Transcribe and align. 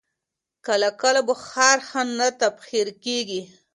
کله 0.65 0.89
کله 1.01 1.21
بخار 1.29 1.77
ښه 1.87 2.01
نه 2.17 2.27
تبخیر 2.41 2.87
کېږي. 3.03 3.41